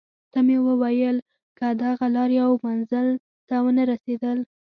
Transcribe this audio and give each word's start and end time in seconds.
ته 0.31 0.39
مې 0.45 0.57
وویل: 0.67 1.17
که 1.57 1.65
دغه 1.81 2.05
لار 2.15 2.29
یو 2.41 2.51
منزل 2.65 3.07
ته 3.47 3.55
ونه 3.65 3.83
رسېدل. 3.91 4.37